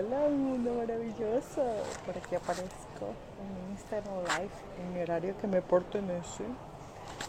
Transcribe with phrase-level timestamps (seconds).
[0.00, 1.62] Hola, mundo maravilloso.
[2.06, 6.44] Por aquí aparezco en Instagram Live en mi horario que me porto en eso,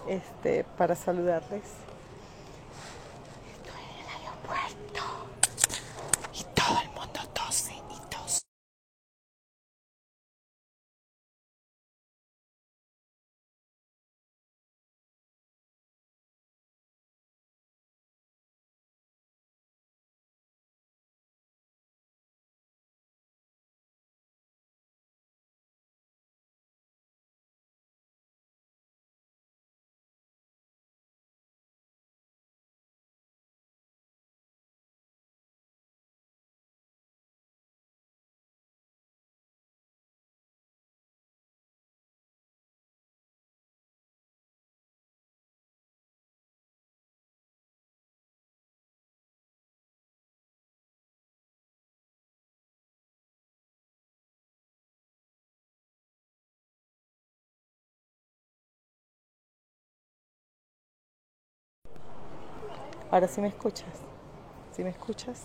[0.07, 1.63] este, para saludarles.
[63.11, 63.89] Ahora sí me escuchas.
[64.71, 65.43] ¿Sí me escuchas?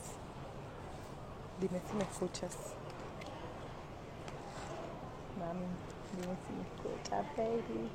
[1.60, 2.56] Dime si me escuchas.
[5.36, 5.66] Mami,
[6.14, 7.90] dime si me escuchas, baby.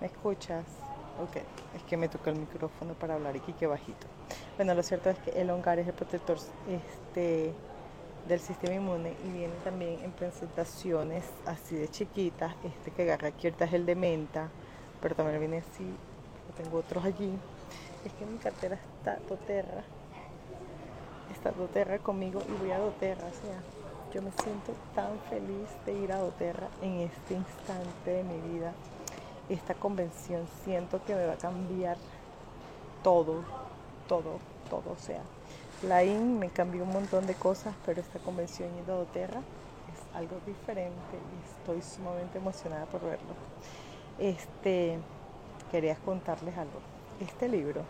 [0.00, 0.64] ¿Me escuchas?
[1.20, 1.36] Ok,
[1.74, 4.06] es que me tocó el micrófono para hablar y que bajito.
[4.56, 7.52] Bueno, lo cierto es que el hongar es el protector este,
[8.28, 12.54] del sistema inmune y viene también en presentaciones así de chiquitas.
[12.64, 14.48] Este que agarra aquí ahorita es el de menta,
[15.00, 15.84] pero también viene así.
[16.56, 17.32] Tengo otros allí.
[18.04, 19.82] Es que mi cartera está doterra.
[21.32, 23.26] Está doterra conmigo y voy a doterra.
[23.26, 23.60] O sea,
[24.12, 28.72] yo me siento tan feliz de ir a doterra en este instante de mi vida
[29.50, 31.96] esta convención siento que me va a cambiar
[33.02, 33.42] todo,
[34.08, 34.92] todo, todo.
[34.92, 35.22] O sea,
[35.82, 40.36] la IN me cambió un montón de cosas, pero esta convención y Dodoterra es algo
[40.46, 43.34] diferente y estoy sumamente emocionada por verlo.
[44.18, 44.98] Este,
[45.70, 46.80] quería contarles algo.
[47.20, 47.82] Este libro,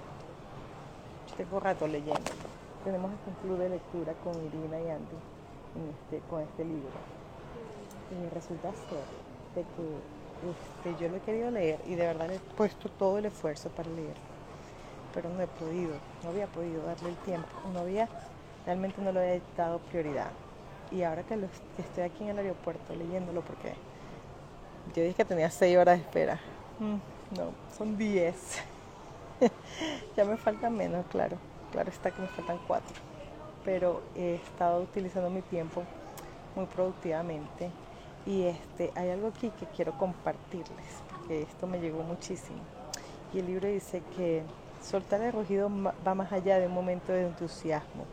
[1.36, 2.50] tengo rato leyéndolo.
[2.84, 5.16] Tenemos este club de lectura con Irina y Andy
[5.90, 6.90] este, con este libro.
[8.10, 9.04] Y resulta ser
[9.54, 13.18] de que este, yo lo he querido leer y de verdad le he puesto todo
[13.18, 14.14] el esfuerzo para leer,
[15.12, 18.08] pero no he podido, no había podido darle el tiempo, no había,
[18.66, 20.30] realmente no lo había dado prioridad.
[20.90, 21.38] Y ahora que,
[21.78, 23.74] estoy aquí en el aeropuerto leyéndolo, porque
[24.94, 26.40] yo dije que tenía seis horas de espera,
[26.78, 28.58] mm, no, son diez.
[30.16, 31.36] ya me faltan menos, claro,
[31.72, 32.96] claro está que me faltan cuatro,
[33.64, 35.82] pero he estado utilizando mi tiempo
[36.56, 37.70] muy productivamente
[38.26, 42.58] y este, hay algo aquí que quiero compartirles, porque esto me llegó muchísimo.
[43.32, 44.42] Y el libro dice que
[44.82, 45.70] soltar el rugido
[46.06, 48.04] va más allá de un momento de entusiasmo,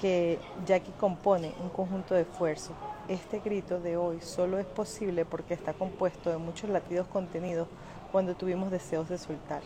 [0.00, 2.74] que ya que compone un conjunto de esfuerzos.
[3.08, 7.68] Este grito de hoy solo es posible porque está compuesto de muchos latidos contenidos
[8.12, 9.62] cuando tuvimos deseos de soltar,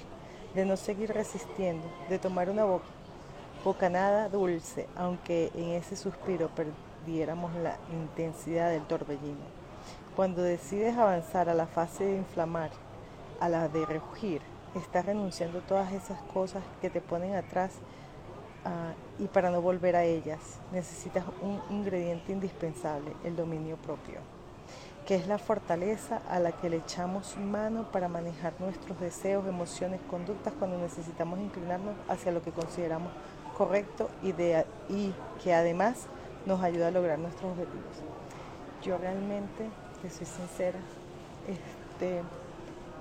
[0.55, 2.85] de no seguir resistiendo, de tomar una boca,
[3.65, 6.51] bocanada dulce, aunque en ese suspiro
[7.07, 9.63] diéramos la intensidad del torbellino.
[10.15, 12.71] Cuando decides avanzar a la fase de inflamar,
[13.41, 17.73] a la de rugir, estás renunciando a todas esas cosas que te ponen atrás
[18.65, 20.41] uh, y para no volver a ellas
[20.73, 24.21] necesitas un ingrediente indispensable, el dominio propio,
[25.07, 30.01] que es la fortaleza a la que le echamos mano para manejar nuestros deseos, emociones,
[30.11, 33.13] conductas cuando necesitamos inclinarnos hacia lo que consideramos
[33.57, 36.07] correcto y, de, y que además
[36.47, 37.97] nos ayuda a lograr nuestros objetivos.
[38.83, 39.69] Yo realmente,
[40.01, 40.79] que soy sincera,
[41.47, 42.23] este,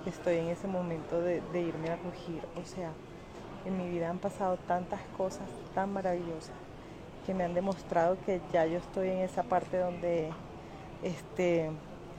[0.09, 2.41] estoy en ese momento de, irme a rugir.
[2.61, 2.91] O sea,
[3.65, 6.55] en mi vida han pasado tantas cosas tan maravillosas
[7.25, 10.31] que me han demostrado que ya yo estoy en esa parte donde
[11.03, 11.69] este,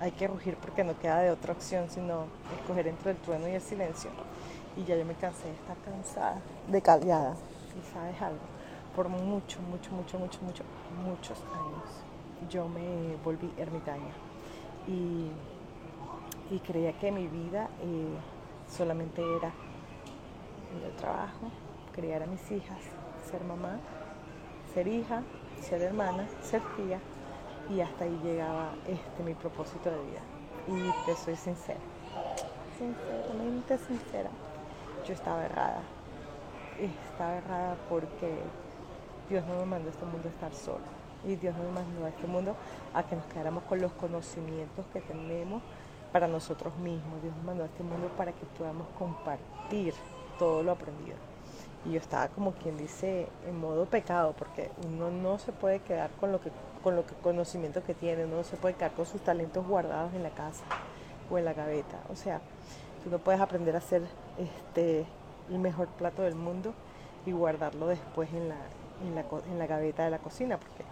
[0.00, 2.26] hay que rugir porque no queda de otra opción sino
[2.56, 4.10] escoger entre el trueno y el silencio.
[4.76, 7.34] Y ya yo me cansé de estar cansada, de callada.
[7.78, 8.40] Y sabes algo,
[8.94, 10.64] por mucho, mucho, mucho, mucho, mucho,
[11.04, 12.12] muchos años
[12.48, 14.12] yo me volví ermitaña
[14.86, 15.30] y,
[16.60, 18.16] creía que mi vida eh,
[18.68, 19.52] solamente era
[20.84, 21.50] el trabajo,
[21.92, 22.78] criar a mis hijas,
[23.30, 23.78] ser mamá,
[24.72, 25.22] ser hija,
[25.60, 26.98] ser hermana, ser tía
[27.70, 30.20] y hasta ahí llegaba este mi propósito de vida.
[30.68, 31.80] Y te soy sincera,
[32.78, 34.30] sinceramente sincera,
[35.06, 35.82] yo estaba errada.
[36.78, 38.38] Estaba errada porque
[39.28, 41.02] Dios no me mandó a este mundo a estar solo.
[41.24, 42.56] Y Dios no me mandó a este mundo
[42.94, 45.62] a que nos quedáramos con los conocimientos que tenemos
[46.12, 47.22] para nosotros mismos.
[47.22, 49.94] Dios mandó a este mundo para que podamos compartir
[50.38, 51.16] todo lo aprendido.
[51.84, 56.10] Y yo estaba como quien dice en modo pecado, porque uno no se puede quedar
[56.20, 56.50] con lo que
[56.82, 60.12] con lo que conocimiento que tiene, uno no se puede quedar con sus talentos guardados
[60.14, 60.64] en la casa
[61.30, 62.00] o en la gaveta.
[62.10, 62.40] O sea,
[63.04, 64.02] tú no puedes aprender a hacer
[64.36, 65.06] este
[65.48, 66.74] el mejor plato del mundo
[67.24, 68.56] y guardarlo después en la,
[69.04, 70.84] en la, en la gaveta de la cocina, porque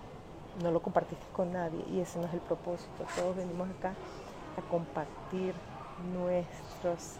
[0.62, 3.04] no lo compartiste con nadie y ese no es el propósito.
[3.16, 3.94] Todos venimos acá
[4.62, 5.54] compartir
[6.14, 7.16] nuestros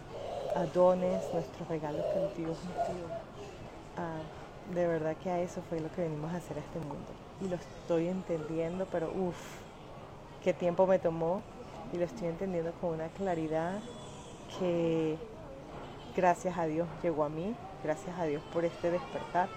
[0.55, 2.45] adones, nuestros regalos que.
[3.97, 4.21] Ah,
[4.73, 7.11] de verdad que a eso fue lo que venimos a hacer a este mundo.
[7.41, 9.59] Y lo estoy entendiendo, pero uff,
[10.43, 11.41] qué tiempo me tomó
[11.91, 13.79] y lo estoy entendiendo con una claridad
[14.59, 15.17] que
[16.15, 19.49] gracias a Dios llegó a mí, gracias a Dios por este despertar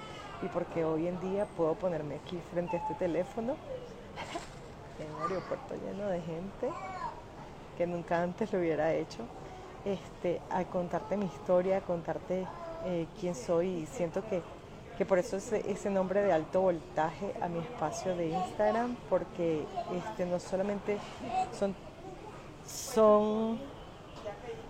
[0.43, 3.55] y porque hoy en día puedo ponerme aquí frente a este teléfono
[4.99, 6.71] en un aeropuerto lleno de gente
[7.77, 9.21] que nunca antes lo hubiera hecho,
[9.85, 12.47] este, a contarte mi historia, a contarte
[12.87, 13.69] eh, quién soy.
[13.69, 14.43] Y siento que,
[14.97, 19.65] que por eso ese, ese, nombre de alto voltaje a mi espacio de Instagram, porque
[19.95, 20.99] este, no solamente
[21.59, 21.75] son,
[22.67, 23.59] son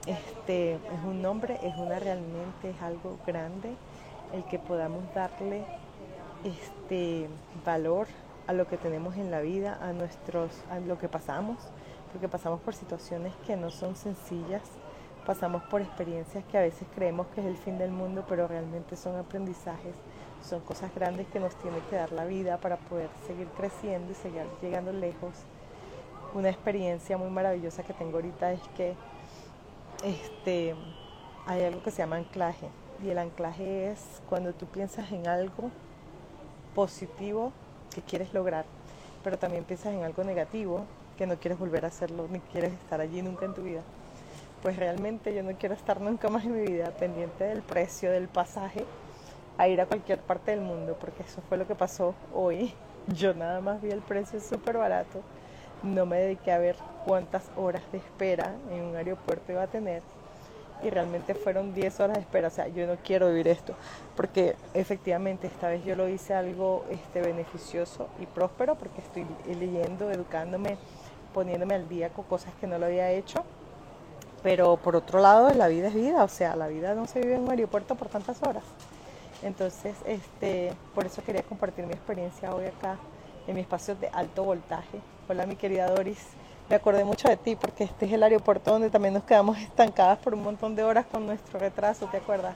[0.06, 3.74] este, es un nombre, es una realmente, es algo grande
[4.32, 5.64] el que podamos darle
[6.44, 7.28] este
[7.64, 8.06] valor
[8.46, 11.56] a lo que tenemos en la vida, a nuestros, a lo que pasamos,
[12.14, 14.62] porque pasamos por situaciones que no son sencillas,
[15.26, 18.94] pasamos por experiencias que a veces creemos que es el fin del mundo, pero realmente
[18.94, 19.96] son aprendizajes,
[20.40, 24.14] son cosas grandes que nos tiene que dar la vida para poder seguir creciendo y
[24.14, 25.32] seguir llegando lejos.
[26.34, 28.94] Una experiencia muy maravillosa que tengo ahorita es que
[30.04, 30.76] este,
[31.46, 32.68] hay algo que se llama anclaje.
[33.02, 35.72] Y el anclaje es cuando tú piensas en algo
[36.76, 37.52] positivo
[37.92, 38.66] que quieres lograr,
[39.24, 43.00] pero también piensas en algo negativo que no quieres volver a hacerlo ni quieres estar
[43.00, 43.82] allí nunca en tu vida.
[44.62, 48.28] Pues realmente yo no quiero estar nunca más en mi vida pendiente del precio del
[48.28, 48.84] pasaje
[49.58, 52.72] a ir a cualquier parte del mundo, porque eso fue lo que pasó hoy.
[53.06, 55.20] Yo nada más vi el precio súper barato
[55.84, 60.02] no me dediqué a ver cuántas horas de espera en un aeropuerto iba a tener
[60.82, 62.48] y realmente fueron 10 horas de espera.
[62.48, 63.74] O sea, yo no quiero vivir esto
[64.16, 70.10] porque efectivamente esta vez yo lo hice algo este, beneficioso y próspero porque estoy leyendo,
[70.10, 70.76] educándome,
[71.34, 73.44] poniéndome al día con cosas que no lo había hecho.
[74.42, 77.34] Pero por otro lado, la vida es vida, o sea, la vida no se vive
[77.34, 78.62] en un aeropuerto por tantas horas.
[79.42, 82.96] Entonces, este, por eso quería compartir mi experiencia hoy acá
[83.46, 85.00] en mi espacio de alto voltaje.
[85.28, 86.18] Hola mi querida Doris,
[86.68, 90.18] me acordé mucho de ti porque este es el aeropuerto donde también nos quedamos estancadas
[90.18, 92.54] por un montón de horas con nuestro retraso, ¿te acuerdas?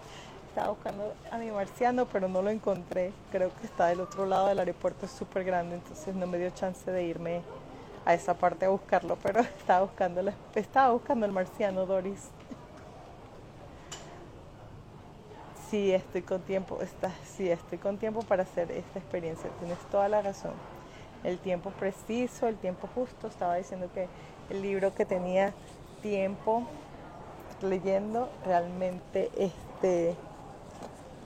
[0.48, 3.12] Estaba buscando a mi marciano, pero no lo encontré.
[3.30, 6.50] Creo que está del otro lado del aeropuerto, es súper grande, entonces no me dio
[6.50, 7.42] chance de irme
[8.08, 12.30] a esa parte a buscarlo, pero estaba buscando, estaba buscando el marciano, Doris.
[15.70, 20.08] Sí, estoy con tiempo, está, sí, estoy con tiempo para hacer esta experiencia, tienes toda
[20.08, 20.54] la razón
[21.24, 23.28] el tiempo preciso, el tiempo justo.
[23.28, 24.08] Estaba diciendo que
[24.50, 25.52] el libro que tenía
[26.02, 26.62] tiempo
[27.62, 30.14] leyendo realmente este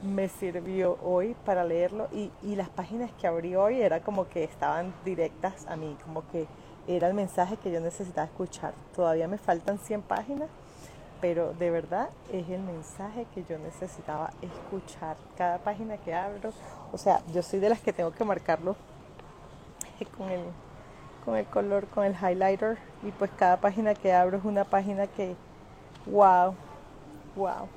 [0.02, 4.42] me sirvió hoy para leerlo y, y las páginas que abrí hoy era como que
[4.42, 6.48] estaban directas a mí, como que
[6.86, 8.74] era el mensaje que yo necesitaba escuchar.
[8.94, 10.48] Todavía me faltan 100 páginas,
[11.20, 15.16] pero de verdad es el mensaje que yo necesitaba escuchar.
[15.36, 16.52] Cada página que abro,
[16.92, 18.76] o sea, yo soy de las que tengo que marcarlo
[20.16, 20.42] con el,
[21.24, 22.78] con el color, con el highlighter.
[23.02, 25.36] Y pues cada página que abro es una página que,
[26.06, 26.54] wow,
[27.36, 27.68] wow.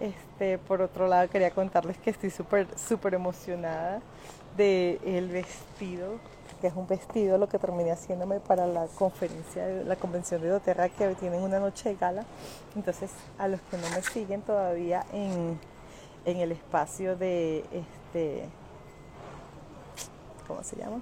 [0.00, 4.00] Este, por otro lado, quería contarles que estoy súper, súper emocionada
[4.56, 6.18] de el vestido,
[6.62, 10.90] que es un vestido lo que terminé haciéndome para la conferencia, la convención de doTERRA
[10.90, 12.24] que tienen una noche de gala.
[12.76, 15.58] Entonces, a los que no me siguen todavía en,
[16.24, 18.44] en el espacio de este,
[20.46, 21.00] ¿cómo se llama?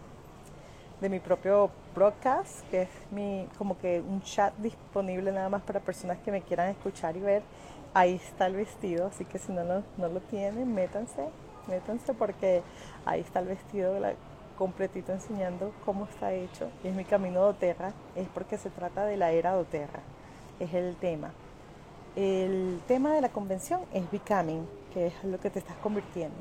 [0.98, 5.80] de mi propio broadcast, que es mi como que un chat disponible nada más para
[5.80, 7.42] personas que me quieran escuchar y ver.
[7.92, 11.28] Ahí está el vestido, así que si no lo, no lo tienen, métanse,
[11.68, 12.62] métanse porque
[13.04, 13.98] ahí está el vestido
[14.60, 16.68] completito enseñando cómo está hecho.
[16.84, 20.00] Y es mi camino doTERRA, es porque se trata de la era doTERRA,
[20.60, 21.32] es el tema.
[22.14, 26.36] El tema de la convención es becoming, que es lo que te estás convirtiendo,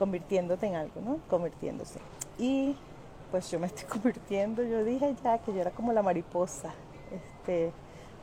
[0.00, 1.20] convirtiéndote en algo, ¿no?
[1.30, 2.00] Convirtiéndose.
[2.38, 2.74] Y
[3.30, 6.74] pues yo me estoy convirtiendo, yo dije ya que yo era como la mariposa.
[7.12, 7.70] Este,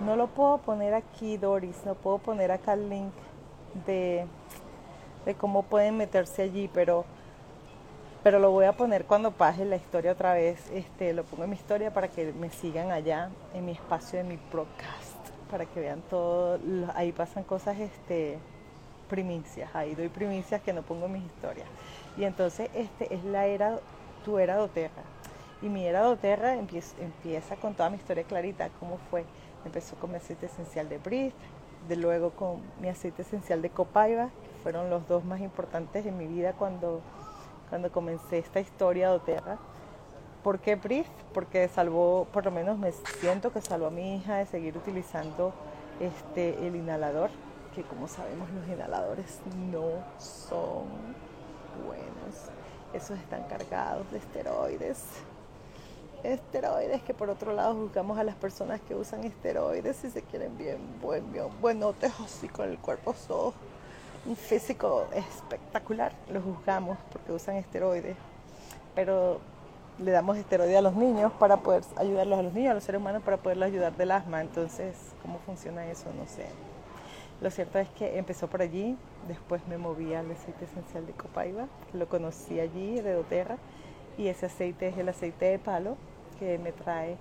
[0.02, 3.14] no lo puedo poner aquí, Doris, no puedo poner acá el link
[3.88, 4.28] de,
[5.26, 7.06] de cómo pueden meterse allí, pero,
[8.26, 10.72] pero lo voy a poner cuando pase la historia otra vez.
[10.72, 14.24] Este, lo pongo en mi historia para que me sigan allá en mi espacio de
[14.24, 16.58] mi podcast, para que vean todo.
[16.96, 18.40] Ahí pasan cosas este,
[19.08, 21.68] primicias, ahí doy primicias que no pongo en mis historias.
[22.18, 23.78] Y entonces este es la era,
[24.26, 25.04] tu era doterra.
[25.62, 29.24] Y mi era doterra empieza, empieza con toda mi historia clarita, cómo fue.
[29.66, 31.36] Empezó con mi aceite esencial de Brit,
[31.88, 36.18] de luego con mi aceite esencial de Copaiba, que fueron los dos más importantes en
[36.18, 37.02] mi vida cuando,
[37.70, 39.58] cuando comencé esta historia doterra.
[40.44, 41.08] ¿Por qué Brit?
[41.34, 45.54] Porque salvó, por lo menos me siento que salvó a mi hija de seguir utilizando
[46.00, 47.30] este, el inhalador,
[47.74, 49.40] que como sabemos los inhaladores
[49.72, 50.86] no son
[51.86, 52.50] buenos.
[52.94, 55.04] Esos están cargados de esteroides.
[56.24, 60.58] Esteroides que por otro lado juzgamos a las personas que usan esteroides si se quieren
[60.58, 63.54] bien, buen, bien buenotes así con el cuerpo so,
[64.26, 66.12] un físico espectacular.
[66.32, 68.16] Los juzgamos porque usan esteroides.
[68.94, 69.40] Pero
[70.00, 73.00] le damos esteroide a los niños para poder ayudarlos a los niños, a los seres
[73.00, 74.42] humanos para poderlos ayudar del asma.
[74.42, 76.06] Entonces, ¿cómo funciona eso?
[76.18, 76.48] No sé.
[77.42, 81.68] Lo cierto es que empezó por allí, después me moví al aceite esencial de Copaiba,
[81.92, 83.58] lo conocí allí, de doTERRA,
[84.18, 85.98] y ese aceite es el aceite de palo
[86.40, 87.18] que me trae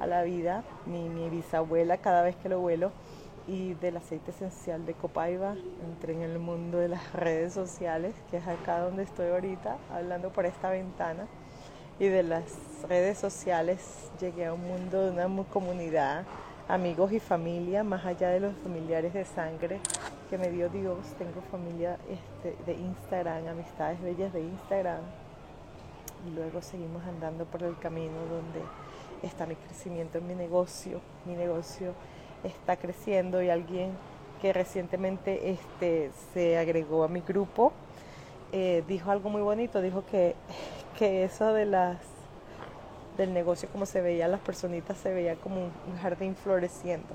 [0.00, 2.92] a la vida mi bisabuela cada vez que lo vuelo
[3.46, 8.38] y del aceite esencial de Copaiba entré en el mundo de las redes sociales, que
[8.38, 11.26] es acá donde estoy ahorita, hablando por esta ventana
[11.98, 12.44] y de las
[12.88, 16.24] redes sociales llegué a un mundo de una comunidad,
[16.68, 19.80] amigos y familia, más allá de los familiares de sangre
[20.28, 20.98] que me dio Dios.
[21.18, 25.02] Tengo familia este, de Instagram, amistades bellas de Instagram.
[26.26, 28.60] Y luego seguimos andando por el camino donde
[29.22, 31.00] está mi crecimiento en mi negocio.
[31.26, 31.92] Mi negocio
[32.44, 33.92] está creciendo y alguien
[34.40, 37.72] que recientemente este, se agregó a mi grupo
[38.52, 40.36] eh, dijo algo muy bonito, dijo que
[40.98, 41.98] que eso de las
[43.16, 47.14] del negocio como se veía las personitas se veía como un jardín floreciendo.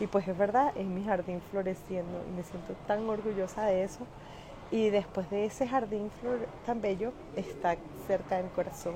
[0.00, 4.06] Y pues es verdad es mi jardín floreciendo y me siento tan orgullosa de eso.
[4.70, 8.94] Y después de ese jardín flor tan bello está cerca de mi corazón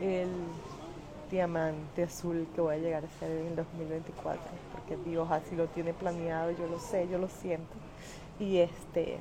[0.00, 0.28] el
[1.34, 5.92] diamante azul que voy a llegar a ser en 2024 porque Dios así lo tiene
[5.92, 7.74] planeado yo lo sé yo lo siento
[8.38, 9.18] y este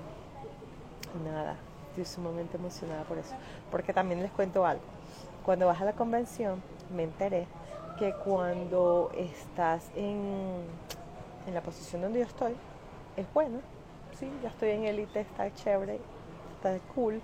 [1.26, 1.58] nada
[1.94, 3.36] estoy sumamente emocionada por eso.
[3.70, 4.84] Porque también les cuento algo.
[5.46, 6.62] Cuando vas a la convención,
[6.96, 7.48] me enteré
[8.00, 10.64] que cuando estás en,
[11.46, 12.54] en la posición donde yo estoy,
[13.16, 13.60] es bueno.
[14.18, 16.00] Sí, ya estoy en élite, está chévere,
[16.56, 17.22] está cool.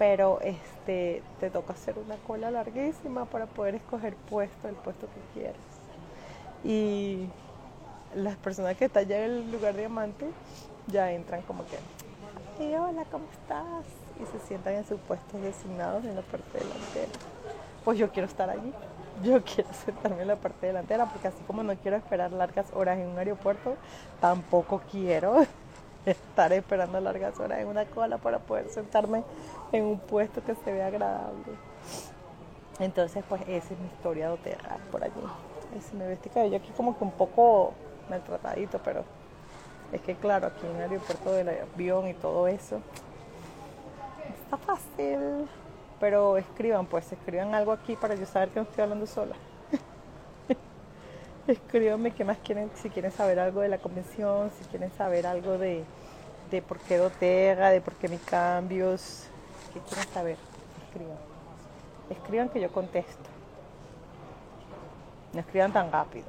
[0.00, 5.40] Pero este, te toca hacer una cola larguísima para poder escoger puesto, el puesto que
[5.40, 5.62] quieres.
[6.64, 7.28] Y
[8.16, 10.26] las personas que están ya en el lugar diamante
[10.88, 13.84] ya entran como que, hola, ¿cómo estás?
[14.22, 17.12] y se sientan en sus puestos designados en la parte delantera.
[17.84, 18.72] Pues yo quiero estar allí,
[19.22, 22.98] yo quiero sentarme en la parte delantera porque así como no quiero esperar largas horas
[22.98, 23.76] en un aeropuerto,
[24.20, 25.46] tampoco quiero
[26.06, 29.24] estar esperando largas horas en una cola para poder sentarme
[29.72, 31.52] en un puesto que se vea agradable.
[32.78, 35.12] Entonces, pues esa es mi historia de Oterra por allí.
[35.76, 37.74] Ese me vestí cabello aquí como que un poco
[38.08, 39.04] maltratadito, pero
[39.92, 42.80] es que claro, aquí en el aeropuerto del avión y todo eso,
[44.44, 45.48] está fácil.
[46.00, 49.36] Pero escriban, pues, escriban algo aquí para yo saber que no estoy hablando sola.
[51.46, 55.58] Escríbanme qué más quieren, si quieren saber algo de la convención, si quieren saber algo
[55.58, 55.84] de,
[56.50, 59.26] de por qué Dotega, de por qué mis cambios.
[59.72, 60.36] ¿Qué quieren saber?
[60.86, 61.18] Escriban.
[62.10, 63.30] Escriban que yo contesto.
[65.32, 66.26] No escriban tan rápido.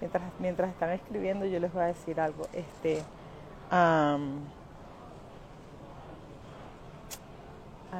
[0.00, 2.46] Mientras, mientras están escribiendo yo les voy a decir algo.
[2.52, 3.02] Este,
[3.70, 4.18] a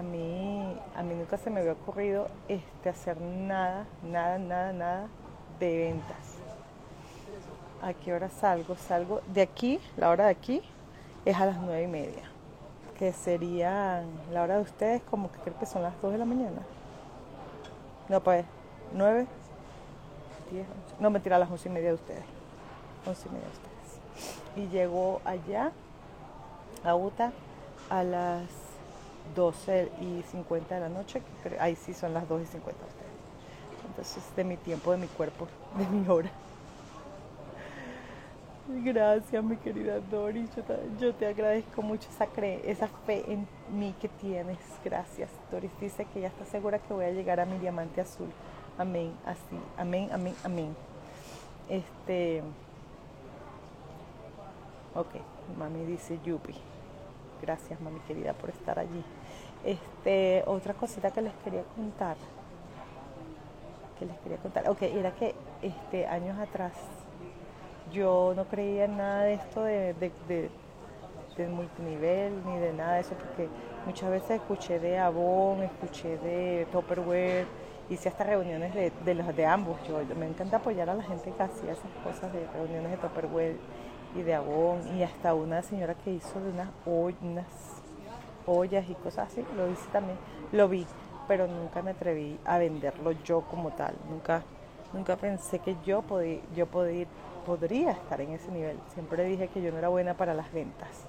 [0.02, 5.08] mí, a mí nunca se me había ocurrido este, hacer nada, nada, nada, nada
[5.58, 6.16] de ventas.
[7.82, 8.76] ¿A qué hora salgo?
[8.76, 10.62] Salgo de aquí, la hora de aquí
[11.24, 12.24] es a las nueve y media,
[12.98, 16.24] que sería la hora de ustedes como que creo que son las dos de la
[16.24, 16.62] mañana.
[18.08, 18.44] No, pues,
[18.92, 19.26] nueve,
[20.50, 20.66] diez,
[20.98, 22.24] no mentira, a las once y media de ustedes.
[23.06, 23.68] Once y media de ustedes.
[24.56, 25.70] Y llego allá,
[26.84, 27.32] a Utah,
[27.90, 28.48] a las
[29.34, 31.22] 12 y 50 de la noche,
[31.60, 32.97] ahí sí son las 2 y 50 ustedes.
[33.98, 36.30] Entonces, de mi tiempo, de mi cuerpo, de mi hora.
[38.68, 40.48] Gracias, mi querida Doris.
[41.00, 42.28] Yo te, agradezco mucho esa,
[42.64, 44.58] esa fe en mí que tienes.
[44.84, 45.30] Gracias.
[45.50, 48.28] Doris dice que ya está segura que voy a llegar a mi diamante azul.
[48.78, 49.12] Amén.
[49.26, 49.58] Así.
[49.76, 50.76] Amén, amén, amén.
[51.68, 52.44] Este.
[54.94, 55.16] Ok.
[55.58, 56.54] Mami dice Yupi.
[57.42, 59.02] Gracias, mami querida, por estar allí.
[59.64, 62.16] Este, otra cosita que les quería contar.
[63.98, 64.68] Que les quería contar.
[64.68, 66.72] Ok, era que este, años atrás
[67.92, 69.94] yo no creía en nada de esto de,
[71.38, 73.48] de multinivel ni de nada de eso, porque
[73.86, 77.46] muchas veces escuché de Avon, escuché de Tupperware,
[77.88, 79.76] hice hasta reuniones de, de los de ambos.
[79.86, 83.56] Yo, me encanta apoyar a la gente que hacía esas cosas de reuniones de Tupperware
[84.16, 87.82] y de Avon, y hasta una señora que hizo de unas, unas
[88.46, 90.18] ollas y cosas así, lo hice también,
[90.50, 90.86] lo vi,
[91.28, 94.42] pero nunca me atreví a venderlo yo como tal, nunca,
[94.92, 97.06] nunca pensé que yo, podía, yo podía,
[97.46, 101.06] podría estar en ese nivel, siempre dije que yo no era buena para las ventas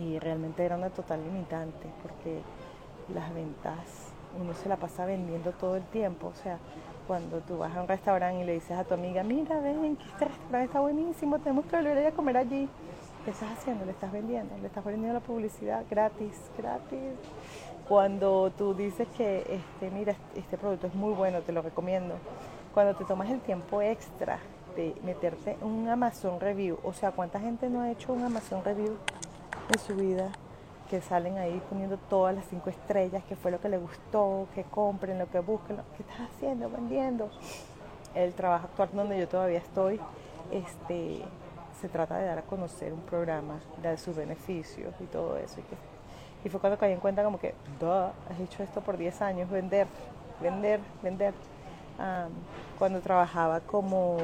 [0.00, 2.40] y realmente era una total limitante porque
[3.12, 6.58] las ventas uno se la pasa vendiendo todo el tiempo, o sea,
[7.06, 10.04] cuando tú vas a un restaurante y le dices a tu amiga, mira, ven, que
[10.04, 12.68] este restaurante está buenísimo, tenemos que volver a comer allí.
[13.24, 13.84] ¿Qué estás haciendo?
[13.84, 17.14] Le estás vendiendo, le estás vendiendo la publicidad gratis, gratis.
[17.88, 22.16] Cuando tú dices que, este, mira, este producto es muy bueno, te lo recomiendo.
[22.74, 24.40] Cuando te tomas el tiempo extra
[24.76, 28.96] de meterte un Amazon Review, o sea, ¿cuánta gente no ha hecho un Amazon Review
[29.72, 30.30] en su vida?
[30.88, 34.64] que salen ahí poniendo todas las cinco estrellas, que fue lo que le gustó, que
[34.64, 37.28] compren, lo que busquen, lo que estás haciendo, vendiendo.
[38.14, 40.00] El trabajo actual donde yo todavía estoy,
[40.50, 41.22] este,
[41.80, 45.60] se trata de dar a conocer un programa, de sus beneficios y todo eso.
[46.44, 47.54] Y fue cuando caí en cuenta como que,
[48.30, 49.86] has hecho esto por 10 años, vender,
[50.40, 51.34] vender, vender.
[52.78, 54.18] cuando trabajaba como,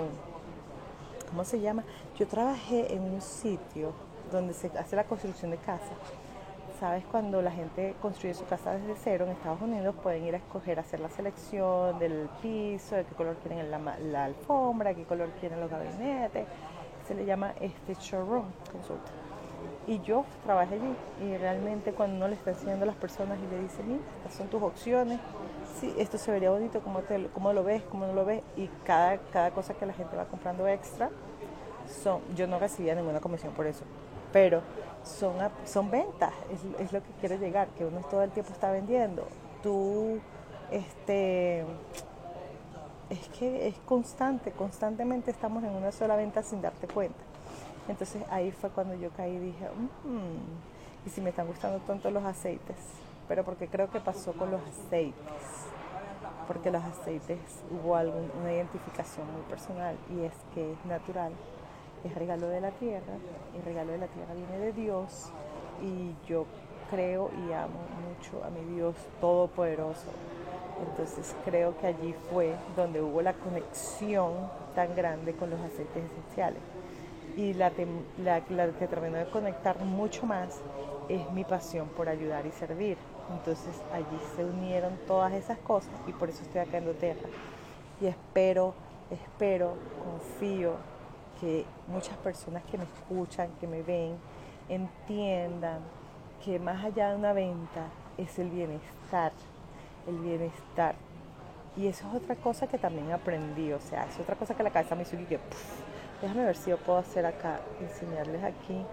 [1.29, 1.85] ¿cómo se llama?
[2.17, 3.93] Yo trabajé en un sitio
[4.31, 5.99] donde se hace la construcción de casas
[6.79, 10.39] sabes, cuando la gente construye su casa desde cero en Estados Unidos, pueden ir a
[10.39, 15.61] escoger, hacer la selección del piso, de qué color quieren la, alfombra, qué color quieren
[15.61, 16.47] los gabinetes.
[17.07, 19.24] Se le llama este showroom consulta.
[19.87, 23.55] Y yo trabajé allí y realmente cuando uno le está enseñando a las personas y
[23.55, 25.21] le dice, mira, estas son tus opciones,
[25.79, 27.83] sí, esto se vería bonito, ¿cómo, te, cómo lo ves?
[27.91, 28.43] ¿Cómo no lo ves?
[28.57, 31.11] Y cada, cada cosa que la gente va comprando extra,
[32.03, 33.85] son, yo no recibía ninguna comisión por eso,
[34.33, 34.63] pero
[35.05, 36.33] son, son ventas,
[36.79, 39.27] es, lo que quiero llegar, que uno todo el tiempo está vendiendo.
[39.63, 40.19] Tú,
[40.71, 41.61] este,
[43.11, 47.24] es que es constante, constantemente estamos en una sola venta sin darte cuenta.
[47.89, 49.69] Entonces ahí fue cuando yo caí y dije,
[50.05, 52.77] mm, y si me están gustando tanto los aceites,
[53.29, 55.15] pero porque creo que pasó con los aceites,
[56.47, 57.39] porque los aceites
[57.71, 61.33] hubo algún, una identificación muy personal y es que es natural
[62.05, 63.15] es regalo de la tierra,
[63.57, 65.31] el regalo de la tierra viene de Dios
[65.83, 66.45] y yo
[66.91, 70.11] creo y amo mucho a mi Dios todopoderoso.
[70.87, 74.33] Entonces creo que allí fue donde hubo la conexión
[74.75, 76.61] tan grande con los aceites esenciales.
[77.37, 77.73] Y la,
[78.23, 80.61] la, que terminó de conectar mucho más
[81.09, 82.97] es mi pasión por ayudar y servir.
[83.33, 87.29] Entonces allí se unieron todas esas cosas y por eso estoy acá en Doterra.
[88.01, 88.75] Y espero,
[89.11, 90.75] espero, confío
[91.41, 94.17] que muchas personas que me escuchan, que me ven,
[94.69, 95.81] entiendan
[96.45, 99.33] que más allá de una venta es el bienestar,
[100.07, 100.95] el bienestar.
[101.77, 104.71] Y eso es otra cosa que también aprendí, o sea, es otra cosa que la
[104.71, 105.41] cabeza me hizo y que,
[106.25, 108.85] déjame ver si yo puedo hacer acá, enseñarles aquí.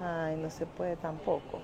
[0.00, 1.60] Ay, no se puede tampoco.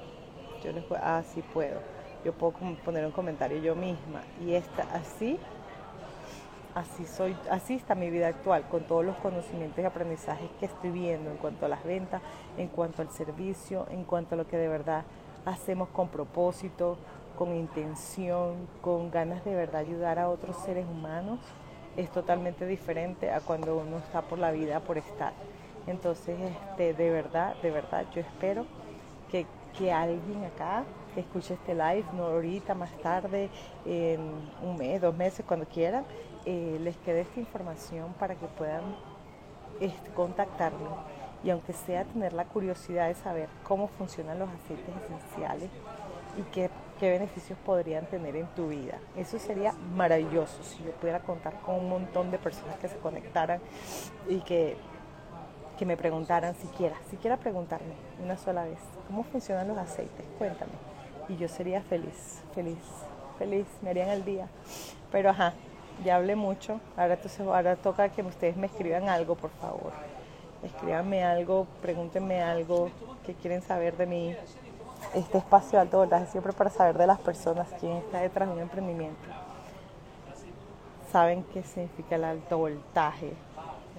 [0.63, 1.81] Yo les puedo, ah, sí puedo.
[2.25, 4.23] Yo puedo poner un comentario yo misma.
[4.41, 5.39] Y esta, así
[6.75, 10.91] así soy, así está mi vida actual, con todos los conocimientos y aprendizajes que estoy
[10.91, 12.23] viendo en cuanto a las ventas,
[12.57, 15.03] en cuanto al servicio, en cuanto a lo que de verdad
[15.45, 16.99] hacemos con propósito,
[17.37, 21.41] con intención, con ganas de verdad ayudar a otros seres humanos,
[21.99, 25.33] es totalmente diferente a cuando uno está por la vida por estar.
[25.89, 28.67] Entonces, este, de verdad, de verdad, yo espero
[29.31, 30.85] que, que alguien acá
[31.15, 33.51] que escuche este live, no ahorita, más tarde,
[33.85, 34.21] en
[34.63, 36.05] un mes, dos meses, cuando quieran,
[36.45, 38.83] eh, les quede esta información para que puedan
[39.81, 40.11] este,
[41.43, 45.71] y aunque sea tener la curiosidad de saber cómo funcionan los aceites esenciales
[46.37, 48.99] y qué, qué, beneficios podrían tener en tu vida.
[49.17, 53.61] Eso sería maravilloso si yo pudiera contar con un montón de personas que se conectaran
[54.29, 54.77] y que,
[55.79, 60.25] que me preguntaran siquiera, siquiera preguntarme una sola vez, ¿cómo funcionan los aceites?
[60.39, 60.73] Cuéntame.
[61.29, 62.79] Y yo sería feliz, feliz,
[63.39, 64.49] feliz, me harían el día.
[65.11, 65.55] Pero ajá,
[66.05, 69.93] ya hablé mucho, ahora, entonces, ahora toca que ustedes me escriban algo, por favor.
[70.63, 72.91] Escríbanme algo, pregúntenme algo
[73.25, 74.37] que quieren saber de mí.
[75.15, 78.55] Este espacio de alto voltaje siempre para saber de las personas, quién está detrás de
[78.55, 79.29] un emprendimiento.
[81.11, 83.33] Saben qué significa el alto voltaje.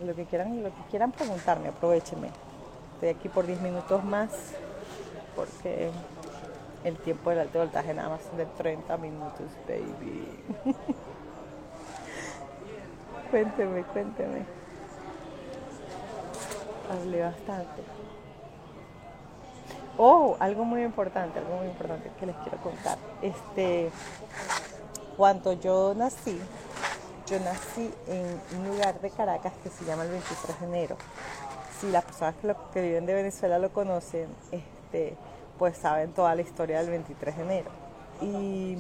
[0.04, 2.30] Lo que quieran, lo que quieran preguntarme, aprovechenme.
[2.94, 4.54] Estoy aquí por 10 minutos más
[5.36, 5.90] porque
[6.84, 10.28] el tiempo del alto voltaje nada más de 30 minutos, baby.
[13.32, 14.46] Cuénteme, cuénteme.
[16.92, 17.84] Hablé bastante.
[20.02, 22.98] Oh, algo muy importante, algo muy importante que les quiero contar.
[23.22, 23.90] Este,
[25.18, 26.40] cuando yo nací,
[27.28, 30.96] yo nací en un lugar de Caracas que se llama el 23 de enero.
[31.82, 32.36] Si las personas
[32.72, 35.18] que, viven de Venezuela lo conocen, este,
[35.58, 37.70] pues saben toda la historia del 23 de enero.
[38.22, 38.78] Y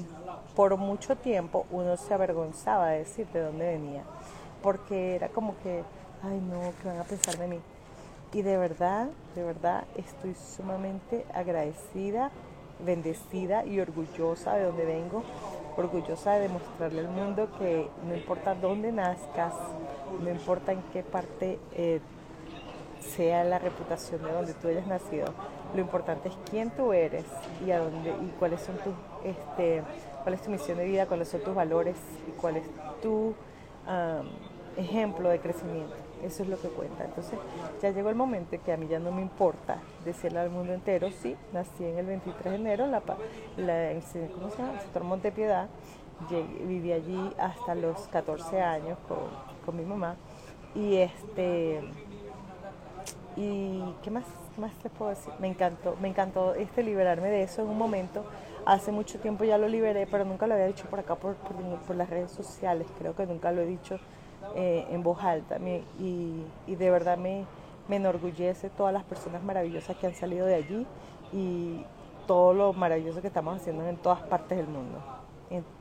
[0.55, 4.03] por mucho tiempo uno se avergonzaba de decir de dónde venía,
[4.63, 5.84] porque era como que,
[6.23, 7.60] ay no, ¿qué van a pensar de mí?
[8.32, 12.30] Y de verdad, de verdad estoy sumamente agradecida,
[12.86, 15.24] bendecida y orgullosa de donde vengo,
[15.76, 19.54] orgullosa de demostrarle al mundo que no importa dónde nazcas,
[20.22, 22.02] no importa en qué parte eh,
[23.00, 25.34] sea la reputación de donde tú hayas nacido,
[25.74, 27.26] lo importante es quién tú eres
[27.65, 29.84] y a dónde y cuáles son tus este
[30.24, 31.96] cuál es tu misión de vida, cuáles son tus valores
[32.28, 32.65] y cuál es
[33.02, 33.34] tu
[34.78, 36.09] ejemplo de crecimiento.
[36.23, 37.05] Eso es lo que cuenta.
[37.05, 37.39] Entonces,
[37.82, 41.10] ya llegó el momento que a mí ya no me importa decirle al mundo entero,
[41.12, 43.01] sí, nací en el 23 de enero en, la,
[43.58, 43.93] la,
[44.34, 44.79] ¿cómo se llama?
[44.82, 45.69] sector Montepiedad,
[46.29, 49.19] viví allí hasta los 14 años con,
[49.65, 50.15] con mi mamá.
[50.75, 51.82] Y este
[53.36, 54.25] y qué más,
[54.58, 58.25] más te puedo decir, me encantó, me encantó este liberarme de eso en un momento.
[58.65, 61.95] Hace mucho tiempo ya lo liberé, pero nunca lo había dicho por acá, por, por,
[61.95, 62.88] las redes sociales.
[62.99, 63.97] Creo que nunca lo he dicho
[64.56, 65.58] eh, en voz alta.
[66.00, 67.46] y, de verdad me,
[67.88, 70.86] me enorgullece todas las personas maravillosas que han salido de allí
[71.34, 71.84] y
[72.28, 75.00] todo lo maravilloso que estamos haciendo en todas partes del mundo.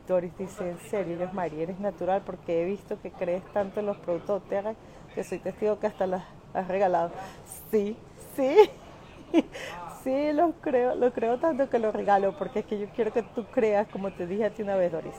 [0.08, 3.86] Doris dice, en serio, eres María, eres natural porque he visto que crees tanto en
[3.86, 4.74] los productos de Terra
[5.14, 7.10] que soy testigo que hasta las has regalado.
[7.70, 7.94] Sí,
[8.34, 8.56] sí,
[10.02, 13.22] sí, lo creo, lo creo tanto que lo regalo, porque es que yo quiero que
[13.22, 15.16] tú creas, como te dije a ti una vez, Doris,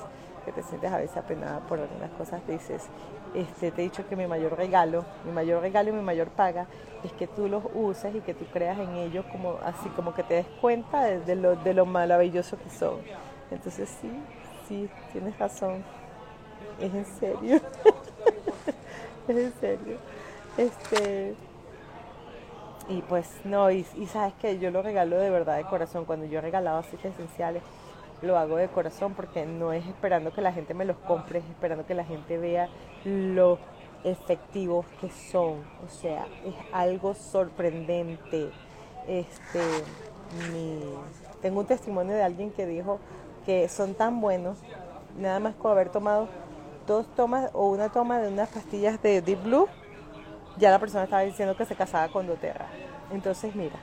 [0.52, 2.88] te sientes a veces apenada por algunas cosas, dices,
[3.34, 6.68] este, te he dicho que mi mayor regalo, mi mayor regalo y mi mayor paga
[7.04, 10.24] es que tú los uses y que tú creas en ellos como así, como que
[10.24, 13.00] te des cuenta de, lo, de lo maravilloso que son.
[13.52, 14.12] Entonces sí,
[14.68, 15.84] sí, tienes razón,
[16.80, 17.56] es en serio,
[19.28, 19.98] es en serio.
[20.58, 21.36] Este,
[22.90, 26.06] y pues no, y, sabes que yo lo regalo de verdad de corazón.
[26.06, 27.62] Cuando yo he regalado aceites esenciales,
[28.21, 31.45] lo hago de corazón porque no es esperando que la gente me los compre, es
[31.45, 32.69] esperando que la gente vea
[33.05, 33.60] lo
[34.03, 35.63] efectivos que son.
[35.86, 38.49] O sea, es algo sorprendente.
[39.08, 39.62] Este,
[41.41, 42.99] tengo un testimonio de alguien que dijo
[43.45, 44.60] que son tan buenos,
[45.17, 46.27] nada más con haber tomado
[46.86, 49.67] dos tomas o una toma de unas pastillas de Deep Blue
[50.60, 52.67] ya la persona estaba diciendo que se casaba con doTERRA.
[53.12, 53.77] Entonces, mira,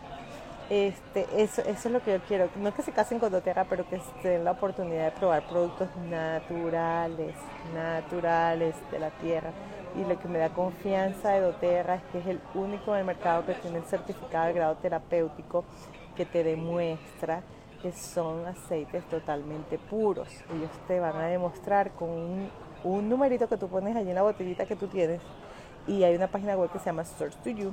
[0.68, 2.48] este, eso, eso es lo que yo quiero.
[2.56, 7.34] No que se casen con doTERRA, pero que den la oportunidad de probar productos naturales,
[7.74, 9.50] naturales de la tierra.
[9.96, 13.06] Y lo que me da confianza de doTERRA es que es el único en el
[13.06, 15.64] mercado que tiene el certificado de grado terapéutico
[16.16, 17.42] que te demuestra
[17.80, 20.28] que son aceites totalmente puros.
[20.54, 22.50] Ellos te van a demostrar con un,
[22.82, 25.20] un numerito que tú pones allí en la botellita que tú tienes
[25.86, 27.72] y hay una página web que se llama Source to You.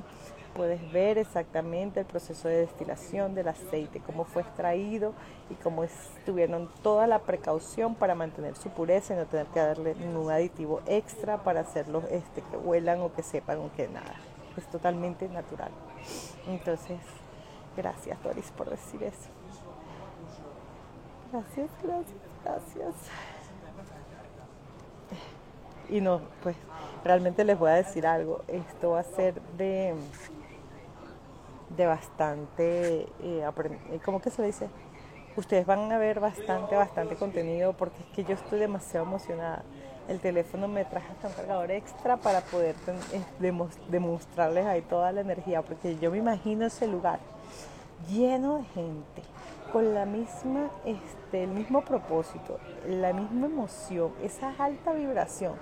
[0.54, 5.12] Puedes ver exactamente el proceso de destilación del aceite, cómo fue extraído
[5.50, 5.84] y cómo
[6.24, 10.80] tuvieron toda la precaución para mantener su pureza y no tener que darle ningún aditivo
[10.86, 14.14] extra para hacerlos este, que huelan o que sepan o que nada.
[14.56, 15.70] Es totalmente natural.
[16.46, 16.98] Entonces,
[17.76, 19.28] gracias Doris por decir eso.
[21.32, 22.94] Gracias, gracias, gracias.
[25.88, 26.56] Y no, pues
[27.04, 29.94] realmente les voy a decir algo, esto va a ser de,
[31.76, 34.68] de bastante, eh, eh, ¿cómo que se dice?
[35.36, 39.64] Ustedes van a ver bastante, bastante contenido porque es que yo estoy demasiado emocionada.
[40.08, 42.74] El teléfono me traje hasta un cargador extra para poder
[43.88, 47.18] demostrarles ahí toda la energía, porque yo me imagino ese lugar
[48.08, 49.22] lleno de gente,
[49.72, 55.54] con la misma, este, el mismo propósito, la misma emoción, esa alta vibración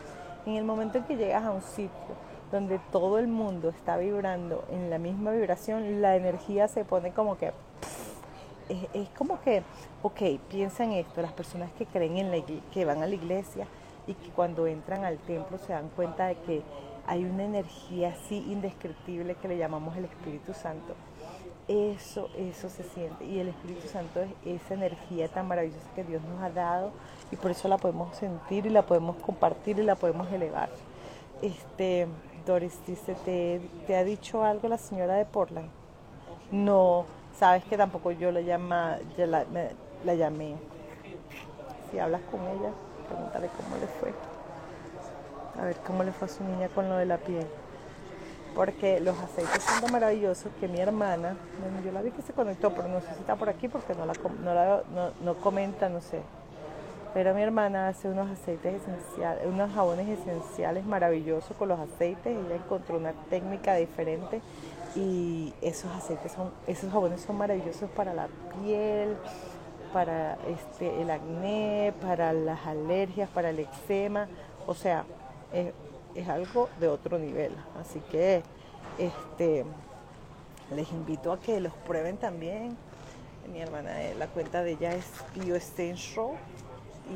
[0.44, 4.64] en el momento en que llegas a un sitio donde todo el mundo está vibrando
[4.70, 7.52] en la misma vibración, la energía se pone como que...
[8.94, 9.62] Es, como que,
[10.02, 13.66] ok, piensa en esto, las personas que creen en la que van a la iglesia
[14.06, 16.62] y que cuando entran al templo se dan cuenta de que
[17.06, 20.94] hay una energía así indescriptible que le llamamos el Espíritu Santo.
[21.68, 23.24] Eso, eso se siente.
[23.24, 26.92] Y el Espíritu Santo es esa energía tan maravillosa que Dios nos ha dado
[27.30, 30.70] y por eso la podemos sentir y la podemos compartir y la podemos elevar.
[31.40, 32.06] Este,
[32.46, 35.68] Doris dice, ¿te, ha dicho algo la señora de Portland?
[36.50, 37.06] No,
[37.38, 39.44] sabes que tampoco yo la, llama, la,
[40.04, 40.56] la llamé.
[41.90, 42.72] Si hablas con ella,
[43.08, 44.12] pregúntale cómo le fue.
[45.60, 47.46] A ver cómo le fue a su niña con lo de la piel.
[48.54, 52.32] porque los aceites son tan maravillosos que mi hermana, bueno, yo la vi que se
[52.32, 56.00] conectó, pero no sé si está por aquí porque no, la, no, no, comenta, no
[56.00, 56.20] sé.
[57.14, 62.26] Pero mi hermana hace unos aceites esenciales, unos jabones esenciales maravillosos con los aceites.
[62.26, 64.40] Ella encontró una técnica diferente
[64.94, 68.28] y esos aceites son, esos jabones son maravillosos para la
[68.62, 69.16] piel,
[69.92, 74.26] para este, el acné, para las alergias, para el eczema.
[74.66, 75.04] O sea,
[75.52, 75.74] es,
[76.14, 77.52] es algo de otro nivel.
[77.78, 78.42] Así que
[78.98, 79.66] este,
[80.74, 82.76] les invito a que los prueben también.
[83.52, 86.38] Mi hermana, eh, la cuenta de ella es BioEssential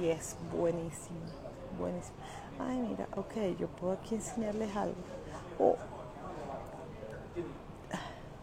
[0.00, 1.20] y es buenísimo,
[1.78, 2.16] buenísimo.
[2.58, 4.94] Ay, mira, ok, yo puedo aquí enseñarles algo.
[5.58, 5.76] Oh,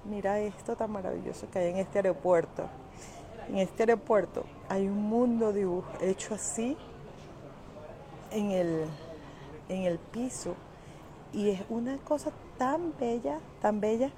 [0.05, 2.69] mira esto tan maravilloso que hay en este aeropuerto.
[3.49, 6.77] En este aeropuerto hay un mundo dibujo hecho así
[8.31, 8.85] en el,
[9.69, 10.55] en el piso
[11.33, 14.11] y es una cosa tan bella, tan bella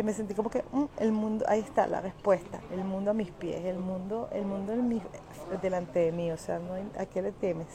[0.00, 3.12] que me sentí como que mm, el mundo, ahí está la respuesta, el mundo a
[3.12, 4.72] mis pies, el mundo, el mundo
[5.60, 7.66] delante de mí, o sea, no ¿a qué le temes?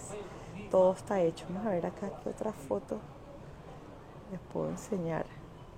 [0.71, 1.45] Todo está hecho.
[1.49, 2.97] Vamos a ver acá qué otra foto
[4.31, 5.27] les puedo enseñar.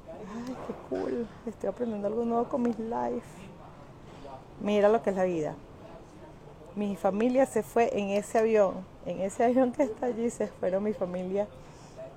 [0.08, 1.28] Ay, qué cool.
[1.46, 3.24] Estoy aprendiendo algo nuevo con mis live.
[4.62, 5.54] Mira lo que es la vida.
[6.78, 10.86] Mi familia se fue en ese avión, en ese avión que está allí se fueron
[10.86, 11.46] mi familia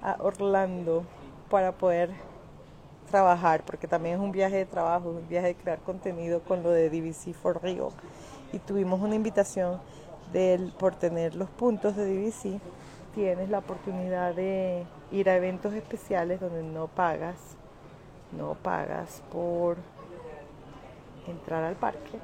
[0.01, 1.03] a Orlando
[1.49, 2.30] para poder
[3.11, 6.71] trabajar, porque también es un viaje de trabajo, un viaje de crear contenido con lo
[6.71, 7.93] de DVC for Rio.
[8.53, 9.81] Y tuvimos una invitación
[10.33, 12.61] de por tener los puntos de DVC,
[13.15, 17.37] tienes la oportunidad de ir a eventos especiales donde no pagas,
[18.37, 19.77] no pagas por
[21.27, 22.19] entrar al parque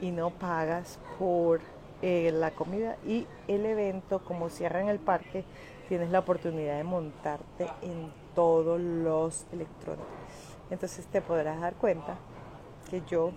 [0.00, 1.60] y no pagas por
[2.02, 5.44] eh, la comida y el evento como cierra en el parque
[5.88, 10.04] tienes la oportunidad de montarte en todos los electrones.
[10.70, 12.16] Entonces te podrás dar cuenta
[12.90, 13.32] que yo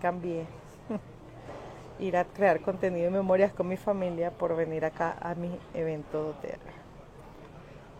[0.00, 0.46] cambié
[1.98, 6.22] ir a crear contenido y memorias con mi familia por venir acá a mi evento
[6.22, 6.78] doTERRA.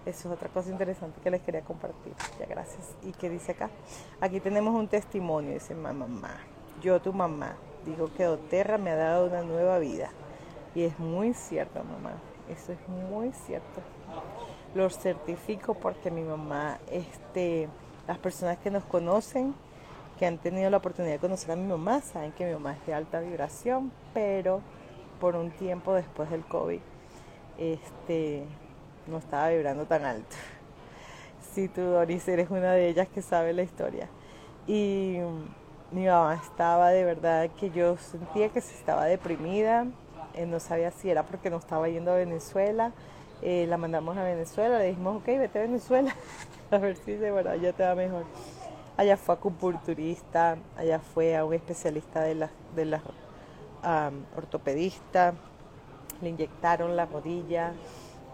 [0.07, 2.14] Eso es otra cosa interesante que les quería compartir.
[2.38, 2.94] Ya, gracias.
[3.03, 3.68] ¿Y qué dice acá?
[4.21, 6.31] Aquí tenemos un testimonio, dice mamá.
[6.81, 10.11] Yo, tu mamá, dijo que doTERRA me ha dado una nueva vida.
[10.75, 12.12] Y es muy cierto, mamá.
[12.49, 13.83] Eso es muy cierto.
[14.74, 17.68] Lo certifico porque mi mamá, este,
[18.07, 19.54] las personas que nos conocen,
[20.18, 22.87] que han tenido la oportunidad de conocer a mi mamá, saben que mi mamá es
[22.87, 24.61] de alta vibración, pero
[25.20, 26.81] por un tiempo después del COVID,
[27.57, 28.44] este,
[29.07, 30.37] no estaba vibrando tan alto.
[31.54, 34.09] Si tú, Doris, eres una de ellas que sabe la historia.
[34.68, 35.16] Y
[35.90, 39.87] mi mamá estaba de verdad que yo sentía que se estaba deprimida,
[40.35, 42.92] eh, no sabía si era porque no estaba yendo a Venezuela.
[43.40, 46.14] Eh, la mandamos a Venezuela, le dijimos, ok, vete a Venezuela,
[46.70, 48.24] a ver si de verdad ya te va mejor.
[48.96, 53.01] Allá fue acupunturista, allá fue a un especialista de las de la,
[54.37, 55.35] ortopedista,
[56.20, 57.72] le inyectaron la rodilla,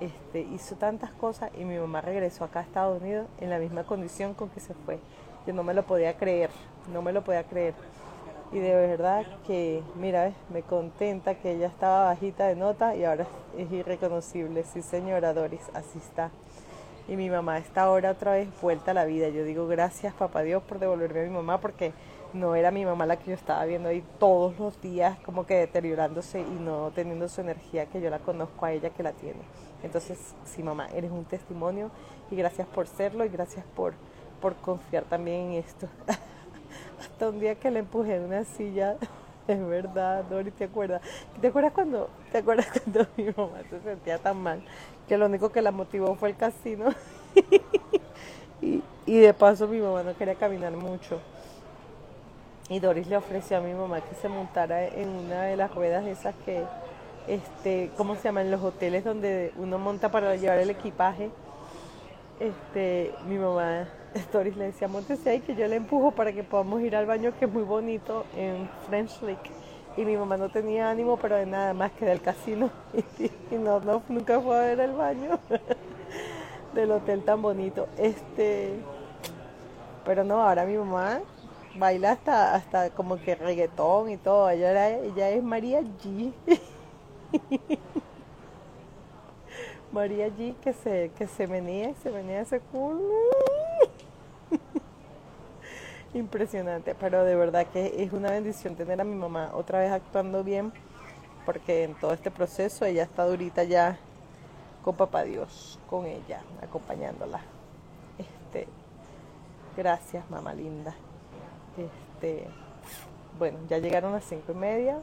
[0.00, 3.84] este, hizo tantas cosas y mi mamá regresó acá a Estados Unidos en la misma
[3.84, 4.98] condición con que se fue.
[5.46, 6.50] Yo no me lo podía creer,
[6.92, 7.74] no me lo podía creer
[8.52, 13.26] y de verdad que, mira, me contenta que ella estaba bajita de nota y ahora
[13.57, 14.64] es irreconocible.
[14.64, 16.30] Sí, señora Doris, así está.
[17.09, 19.28] Y mi mamá está ahora otra vez vuelta a la vida.
[19.28, 21.92] Yo digo gracias, papá Dios, por devolverme a mi mamá porque
[22.33, 25.54] no era mi mamá la que yo estaba viendo ahí todos los días como que
[25.54, 29.40] deteriorándose y no teniendo su energía que yo la conozco a ella que la tiene.
[29.83, 31.90] Entonces, sí, mamá, eres un testimonio
[32.30, 33.94] y gracias por serlo y gracias por,
[34.40, 35.88] por confiar también en esto.
[37.04, 38.96] hasta un día que le empujé en una silla,
[39.48, 41.02] es verdad, Dori, ¿te acuerdas?
[41.40, 44.62] ¿Te acuerdas cuando, te acuerdas cuando mi mamá se sentía tan mal
[45.08, 46.86] que lo único que la motivó fue el casino?
[48.62, 51.20] y, y de paso mi mamá no quería caminar mucho.
[52.70, 56.06] Y Doris le ofreció a mi mamá que se montara en una de las ruedas
[56.06, 56.62] esas que,
[57.28, 58.50] este, ¿cómo se llaman?
[58.50, 61.30] Los hoteles donde uno monta para llevar el equipaje.
[62.40, 63.86] Este, mi mamá
[64.33, 67.33] Doris le decía, montese ahí que yo le empujo para que podamos ir al baño
[67.38, 69.50] que es muy bonito en French Lake.
[69.96, 72.70] Y mi mamá no tenía ánimo, pero de nada más que del casino.
[73.50, 75.38] Y, no, no, nunca fue a ver el baño
[76.74, 77.87] del hotel tan bonito.
[77.96, 78.74] Este,
[80.05, 81.20] pero no, ahora mi mamá
[81.77, 84.50] baila hasta, hasta como que reggaetón y todo.
[84.50, 86.33] Ella, era, ella es María G.
[89.92, 93.14] María G que se, que se venía se venía ese culo.
[96.14, 100.44] Impresionante, pero de verdad que es una bendición tener a mi mamá otra vez actuando
[100.44, 100.72] bien,
[101.44, 103.98] porque en todo este proceso ella está durita ya
[104.85, 107.40] con papá Dios, con ella, acompañándola.
[108.16, 108.68] Este,
[109.77, 110.94] gracias, mamá linda.
[111.77, 112.46] Este,
[113.37, 115.00] bueno, ya llegaron las cinco y media.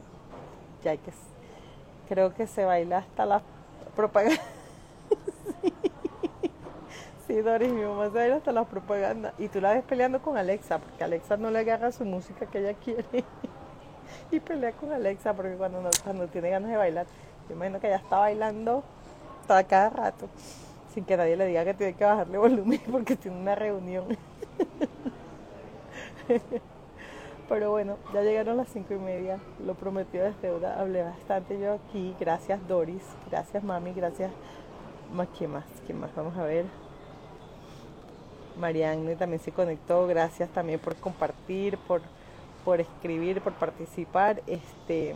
[0.82, 1.12] Ya hay que,
[2.08, 3.42] creo que se baila hasta la
[3.94, 4.40] propaganda.
[7.34, 7.42] Sí.
[7.42, 9.34] Doris, mi mamá se baila hasta la propaganda.
[9.38, 12.58] Y tú la ves peleando con Alexa, porque Alexa no le agarra su música que
[12.58, 13.04] ella quiere.
[14.30, 17.06] y pelea con Alexa, porque cuando, no, cuando tiene ganas de bailar,
[17.48, 18.84] yo imagino que ella está bailando
[19.68, 20.28] cada rato,
[20.94, 24.06] sin que nadie le diga que tiene que bajarle volumen porque tiene una reunión.
[27.48, 31.74] Pero bueno, ya llegaron las cinco y media, lo prometió desde deuda, hablé bastante yo
[31.74, 34.32] aquí, gracias Doris, gracias mami, gracias,
[35.38, 35.66] ¿qué más?
[35.86, 36.14] ¿Qué más?
[36.14, 36.81] Vamos a ver.
[38.58, 42.02] Marianne también se conectó, gracias también por compartir, por,
[42.64, 44.42] por escribir, por participar.
[44.46, 45.14] Este,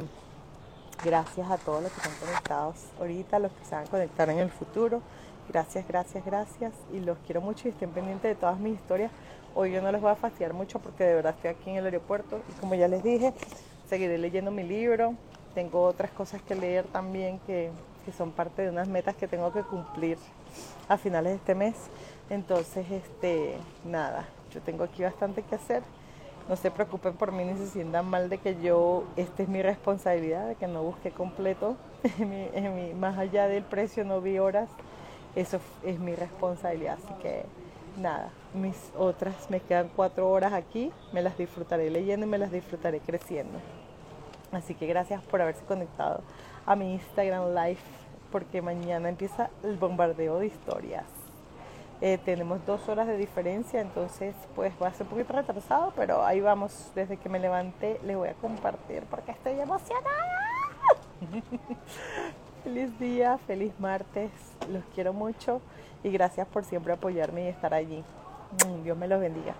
[1.04, 4.38] gracias a todos los que están conectados ahorita, los que se van a conectar en
[4.38, 5.02] el futuro.
[5.48, 6.72] Gracias, gracias, gracias.
[6.92, 9.10] Y los quiero mucho y estén pendientes de todas mis historias
[9.58, 11.86] Hoy yo no les voy a fastidiar mucho porque de verdad estoy aquí en el
[11.86, 13.32] aeropuerto y como ya les dije,
[13.88, 15.14] seguiré leyendo mi libro.
[15.54, 17.70] Tengo otras cosas que leer también que,
[18.18, 20.18] son parte de unas metas que tengo que cumplir
[20.90, 21.74] a finales de este mes.
[22.28, 25.82] Entonces, este, nada, yo tengo aquí bastante que hacer.
[26.48, 29.62] No se preocupen por mí ni se sientan mal de que yo, esta es mi
[29.62, 31.76] responsabilidad, de que no busque completo,
[32.98, 34.68] más allá del precio no vi horas,
[35.34, 36.98] eso es mi responsabilidad.
[37.04, 37.44] Así que
[37.96, 42.52] nada, mis otras me quedan cuatro horas aquí, me las disfrutaré leyendo y me las
[42.52, 43.58] disfrutaré creciendo.
[44.52, 46.20] Así que gracias por haberse conectado
[46.64, 47.80] a mi Instagram Live,
[48.30, 51.25] porque mañana empieza el bombardeo de historias.
[52.00, 56.24] Eh, tenemos dos horas de diferencia, entonces pues va a ser un poquito retrasado, pero
[56.24, 56.92] ahí vamos.
[56.94, 60.36] Desde que me levanté les voy a compartir porque estoy emocionada.
[62.64, 64.30] feliz día, feliz martes,
[64.70, 65.60] los quiero mucho
[66.04, 68.04] y gracias por siempre apoyarme y estar allí.
[68.66, 69.54] Mm, Dios me los bendiga.